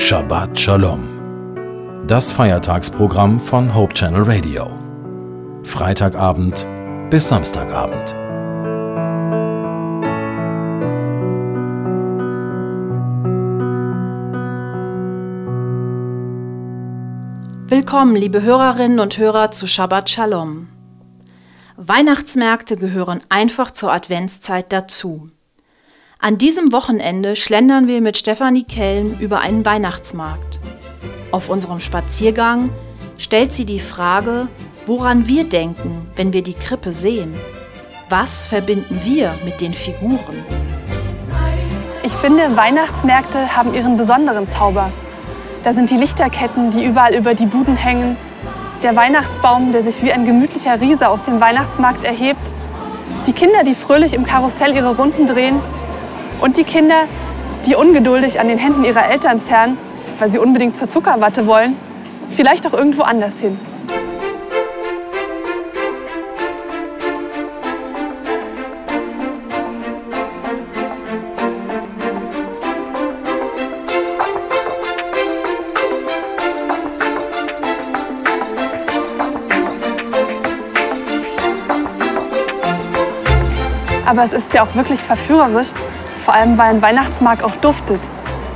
[0.00, 2.06] Shabbat Shalom.
[2.08, 4.66] Das Feiertagsprogramm von Hope Channel Radio.
[5.62, 6.66] Freitagabend
[7.10, 8.14] bis Samstagabend.
[17.70, 20.68] Willkommen, liebe Hörerinnen und Hörer zu Shabbat Shalom.
[21.76, 25.30] Weihnachtsmärkte gehören einfach zur Adventszeit dazu.
[26.22, 30.58] An diesem Wochenende schlendern wir mit Stefanie Kellen über einen Weihnachtsmarkt.
[31.30, 32.68] Auf unserem Spaziergang
[33.16, 34.48] stellt sie die Frage,
[34.84, 37.32] woran wir denken, wenn wir die Krippe sehen.
[38.10, 40.44] Was verbinden wir mit den Figuren?
[42.02, 44.92] Ich finde, Weihnachtsmärkte haben ihren besonderen Zauber.
[45.64, 48.18] Da sind die Lichterketten, die überall über die Buden hängen,
[48.82, 52.52] der Weihnachtsbaum, der sich wie ein gemütlicher Riese aus dem Weihnachtsmarkt erhebt,
[53.26, 55.60] die Kinder, die fröhlich im Karussell ihre Runden drehen
[56.40, 57.02] und die Kinder,
[57.66, 59.76] die ungeduldig an den Händen ihrer Eltern zerren,
[60.18, 61.76] weil sie unbedingt zur Zuckerwatte wollen,
[62.28, 63.58] vielleicht auch irgendwo anders hin.
[84.06, 85.68] Aber es ist ja auch wirklich verführerisch,
[86.30, 88.08] vor allem weil ein Weihnachtsmarkt auch duftet.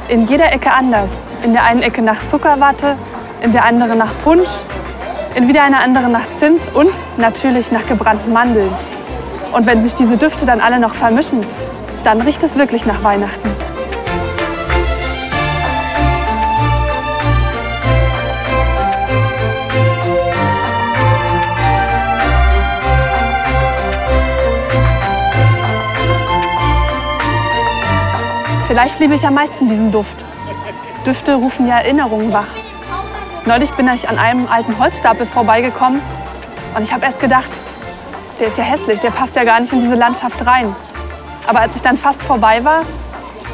[0.06, 1.10] In jeder Ecke anders.
[1.42, 2.96] In der einen Ecke nach Zuckerwatte,
[3.42, 4.48] in der anderen nach Punsch,
[5.34, 8.70] in wieder einer anderen nach Zimt und natürlich nach gebrannten Mandeln.
[9.50, 11.44] Und wenn sich diese Düfte dann alle noch vermischen,
[12.04, 13.50] dann riecht es wirklich nach Weihnachten.
[28.74, 30.16] Vielleicht liebe ich am meisten diesen Duft.
[31.06, 32.48] Düfte rufen ja Erinnerungen wach.
[33.46, 36.02] Neulich bin ich an einem alten Holzstapel vorbeigekommen
[36.74, 37.48] und ich habe erst gedacht,
[38.40, 40.74] der ist ja hässlich, der passt ja gar nicht in diese Landschaft rein.
[41.46, 42.80] Aber als ich dann fast vorbei war,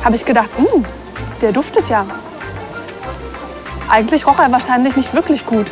[0.02, 0.82] habe ich gedacht, uh,
[1.42, 2.06] der duftet ja.
[3.90, 5.70] Eigentlich roch er wahrscheinlich nicht wirklich gut.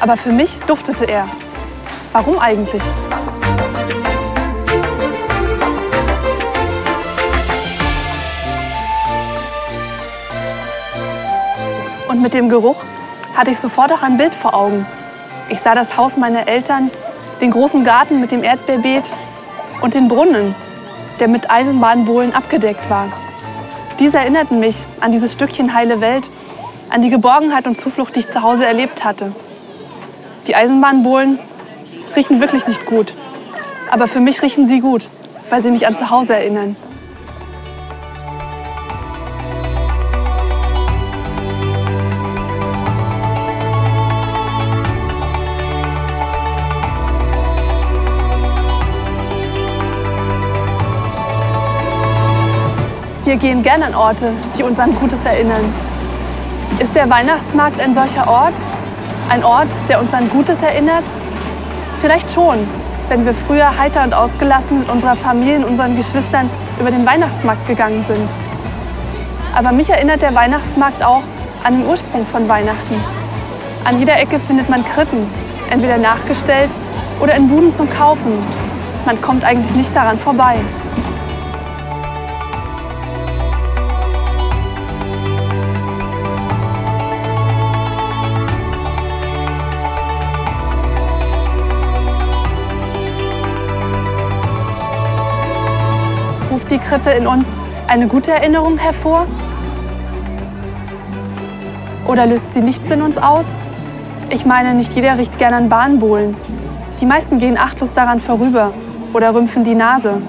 [0.00, 1.28] Aber für mich duftete er.
[2.12, 2.82] Warum eigentlich?
[12.22, 12.76] Mit dem Geruch
[13.34, 14.86] hatte ich sofort auch ein Bild vor Augen.
[15.48, 16.88] Ich sah das Haus meiner Eltern,
[17.40, 19.10] den großen Garten mit dem Erdbeerbeet
[19.80, 20.54] und den Brunnen,
[21.18, 23.08] der mit Eisenbahnbohlen abgedeckt war.
[23.98, 26.30] Diese erinnerten mich an dieses Stückchen heile Welt,
[26.90, 29.32] an die Geborgenheit und Zuflucht, die ich zu Hause erlebt hatte.
[30.46, 31.40] Die Eisenbahnbohlen
[32.14, 33.14] riechen wirklich nicht gut.
[33.90, 35.08] Aber für mich riechen sie gut,
[35.50, 36.76] weil sie mich an zu Hause erinnern.
[53.32, 55.72] Wir gehen gern an Orte, die uns an Gutes erinnern.
[56.80, 58.52] Ist der Weihnachtsmarkt ein solcher Ort?
[59.30, 61.04] Ein Ort, der uns an Gutes erinnert?
[62.02, 62.58] Vielleicht schon,
[63.08, 67.66] wenn wir früher heiter und ausgelassen mit unserer Familie und unseren Geschwistern über den Weihnachtsmarkt
[67.66, 68.28] gegangen sind.
[69.54, 71.22] Aber mich erinnert der Weihnachtsmarkt auch
[71.64, 73.02] an den Ursprung von Weihnachten.
[73.86, 75.26] An jeder Ecke findet man Krippen,
[75.70, 76.74] entweder nachgestellt
[77.18, 78.34] oder in Buden zum Kaufen.
[79.06, 80.56] Man kommt eigentlich nicht daran vorbei.
[96.82, 97.46] Krippe in uns
[97.88, 99.26] eine gute Erinnerung hervor?
[102.06, 103.46] Oder löst sie nichts in uns aus?
[104.30, 106.34] Ich meine, nicht jeder riecht gern an Bahnbohlen.
[107.00, 108.72] Die meisten gehen achtlos daran vorüber
[109.12, 110.20] oder rümpfen die Nase.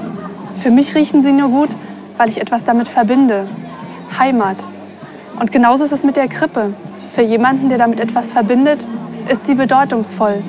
[0.53, 1.69] Für mich riechen sie nur gut,
[2.17, 3.47] weil ich etwas damit verbinde.
[4.17, 4.69] Heimat.
[5.39, 6.73] Und genauso ist es mit der Krippe.
[7.09, 8.85] Für jemanden, der damit etwas verbindet,
[9.29, 10.43] ist sie bedeutungsvoll.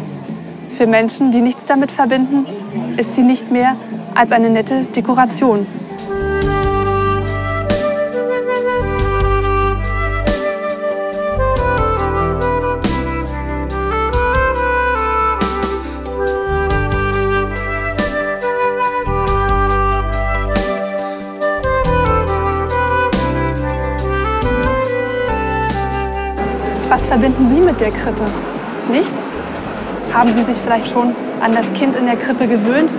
[0.68, 2.46] Für Menschen, die nichts damit verbinden,
[2.96, 3.76] ist sie nicht mehr
[4.14, 5.66] als eine nette Dekoration.
[27.24, 28.26] Verbinden Sie mit der Krippe?
[28.92, 29.32] Nichts?
[30.12, 32.90] Haben Sie sich vielleicht schon an das Kind in der Krippe gewöhnt?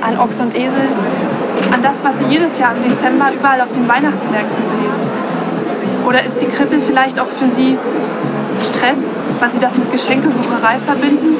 [0.00, 0.88] An Ochs und Esel?
[1.70, 4.94] An das, was Sie jedes Jahr im Dezember überall auf den Weihnachtsmärkten sehen?
[6.08, 7.76] Oder ist die Krippe vielleicht auch für Sie
[8.64, 9.00] Stress,
[9.38, 11.36] weil Sie das mit Geschenkesucherei verbinden?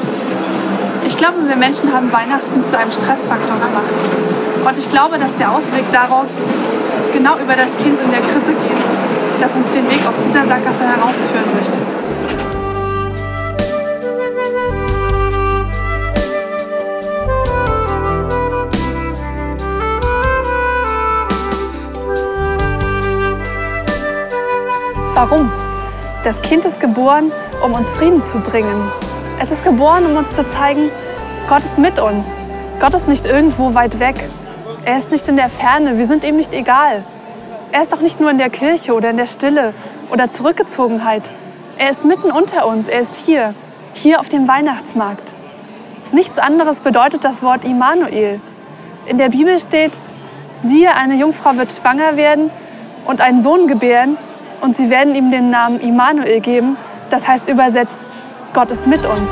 [1.07, 3.97] Ich glaube, wir Menschen haben Weihnachten zu einem Stressfaktor gemacht.
[4.63, 6.27] Und ich glaube, dass der Ausweg daraus
[7.11, 10.85] genau über das Kind in der Krippe geht, das uns den Weg aus dieser Sackgasse
[10.85, 12.02] herausführen möchte.
[25.25, 25.49] Warum?
[26.25, 27.31] Das Kind ist geboren,
[27.63, 28.91] um uns Frieden zu bringen.
[29.39, 30.91] Es ist geboren, um uns zu zeigen,
[31.47, 32.25] Gott ist mit uns.
[32.81, 34.17] Gott ist nicht irgendwo weit weg.
[34.83, 35.97] Er ist nicht in der Ferne.
[35.97, 37.05] Wir sind ihm nicht egal.
[37.71, 39.73] Er ist auch nicht nur in der Kirche oder in der Stille
[40.11, 41.31] oder Zurückgezogenheit.
[41.77, 42.89] Er ist mitten unter uns.
[42.89, 43.55] Er ist hier,
[43.93, 45.35] hier auf dem Weihnachtsmarkt.
[46.11, 48.41] Nichts anderes bedeutet das Wort Immanuel.
[49.05, 49.93] In der Bibel steht,
[50.61, 52.49] siehe, eine Jungfrau wird schwanger werden
[53.05, 54.17] und einen Sohn gebären
[54.63, 56.77] und sie werden ihm den Namen Immanuel geben.
[57.09, 58.07] Das heißt übersetzt,
[58.53, 59.29] Gott ist mit uns.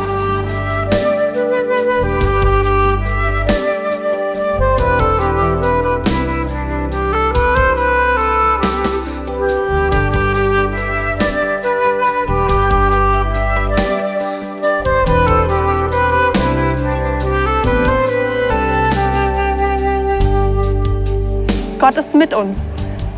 [21.79, 22.67] Gott ist mit uns.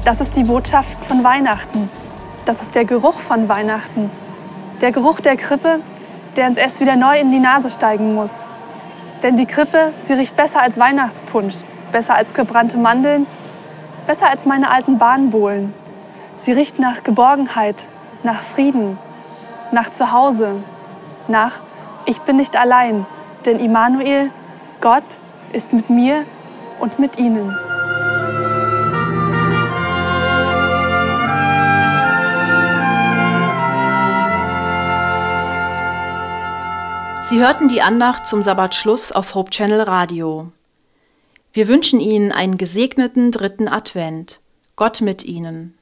[0.05, 1.89] Das ist die Botschaft von Weihnachten.
[2.45, 4.11] Das ist der Geruch von Weihnachten.
[4.81, 5.79] Der Geruch der Krippe,
[6.35, 8.47] der uns erst wieder neu in die Nase steigen muss.
[9.21, 11.55] Denn die Krippe, sie riecht besser als Weihnachtspunsch,
[11.93, 13.27] besser als gebrannte Mandeln,
[14.05, 15.73] besser als meine alten Bahnbohlen.
[16.35, 17.87] Sie riecht nach Geborgenheit,
[18.23, 18.97] nach Frieden,
[19.71, 20.55] nach Zuhause,
[21.29, 21.61] nach
[22.05, 23.05] Ich bin nicht allein,
[23.45, 24.31] denn Immanuel,
[24.81, 25.17] Gott,
[25.53, 26.25] ist mit mir
[26.81, 27.55] und mit ihnen.
[37.25, 40.51] Sie hörten die Andacht zum Sabbatschluss auf Hope Channel Radio.
[41.53, 44.41] Wir wünschen Ihnen einen gesegneten dritten Advent.
[44.75, 45.77] Gott mit Ihnen.